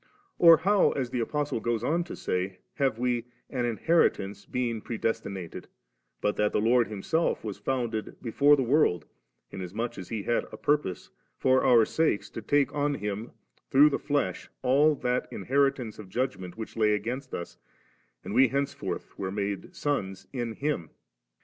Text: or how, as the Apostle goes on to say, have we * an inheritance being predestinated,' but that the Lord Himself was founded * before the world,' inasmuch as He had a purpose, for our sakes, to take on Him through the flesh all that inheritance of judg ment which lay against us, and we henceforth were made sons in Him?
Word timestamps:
or 0.39 0.57
how, 0.57 0.89
as 0.93 1.11
the 1.11 1.19
Apostle 1.19 1.59
goes 1.59 1.83
on 1.83 2.03
to 2.05 2.15
say, 2.15 2.57
have 2.73 2.97
we 2.97 3.25
* 3.39 3.49
an 3.51 3.65
inheritance 3.67 4.47
being 4.47 4.81
predestinated,' 4.81 5.67
but 6.21 6.37
that 6.37 6.51
the 6.53 6.59
Lord 6.59 6.87
Himself 6.87 7.43
was 7.43 7.59
founded 7.59 8.15
* 8.19 8.21
before 8.23 8.55
the 8.55 8.63
world,' 8.63 9.05
inasmuch 9.51 9.99
as 9.99 10.09
He 10.09 10.23
had 10.23 10.47
a 10.51 10.57
purpose, 10.57 11.11
for 11.37 11.63
our 11.63 11.85
sakes, 11.85 12.31
to 12.31 12.41
take 12.41 12.73
on 12.73 12.95
Him 12.95 13.29
through 13.69 13.91
the 13.91 13.99
flesh 13.99 14.49
all 14.63 14.95
that 14.95 15.27
inheritance 15.29 15.99
of 15.99 16.09
judg 16.09 16.35
ment 16.39 16.57
which 16.57 16.75
lay 16.75 16.95
against 16.95 17.31
us, 17.35 17.59
and 18.23 18.33
we 18.33 18.47
henceforth 18.47 19.15
were 19.19 19.29
made 19.31 19.75
sons 19.75 20.25
in 20.33 20.53
Him? 20.53 20.89